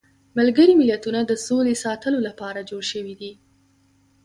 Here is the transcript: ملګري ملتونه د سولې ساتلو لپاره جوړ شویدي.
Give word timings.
ملګري 0.37 0.73
ملتونه 0.81 1.19
د 1.25 1.31
سولې 1.47 1.73
ساتلو 1.83 2.19
لپاره 2.27 2.67
جوړ 2.69 2.81
شویدي. 2.91 3.31